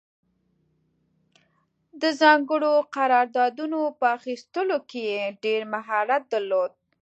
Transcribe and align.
د 2.01 2.03
ځانګړو 2.21 2.73
قراردادونو 2.95 3.79
په 3.99 4.05
اخیستلو 4.17 4.77
کې 4.89 5.01
یې 5.13 5.23
ډېر 5.43 5.61
مهارت 5.73 6.23
درلود. 6.33 6.71